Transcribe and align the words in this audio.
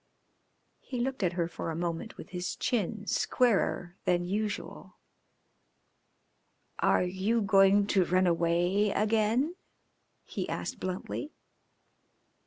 He 0.79 0.99
looked 0.99 1.21
at 1.21 1.33
her 1.33 1.47
for 1.47 1.69
a 1.69 1.75
moment 1.75 2.17
with 2.17 2.29
his 2.29 2.55
chin 2.55 3.05
squarer 3.05 3.97
than 4.05 4.25
usual. 4.25 4.95
"Are 6.79 7.03
you 7.03 7.39
going 7.43 7.85
to 7.93 8.05
run 8.05 8.25
away 8.25 8.89
again?" 8.89 9.55
he 10.23 10.49
asked 10.49 10.79
bluntly. 10.79 11.33